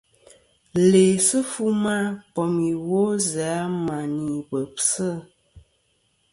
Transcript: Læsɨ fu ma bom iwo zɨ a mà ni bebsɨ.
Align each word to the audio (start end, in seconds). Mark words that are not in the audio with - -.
Læsɨ 0.89 1.37
fu 1.51 1.65
ma 1.83 1.95
bom 2.33 2.53
iwo 2.71 3.01
zɨ 3.29 3.41
a 3.63 3.65
mà 3.85 3.97
ni 4.17 4.33
bebsɨ. 4.49 5.09